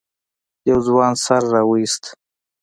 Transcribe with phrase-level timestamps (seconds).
[0.67, 2.03] يوه ځوان سر راويست.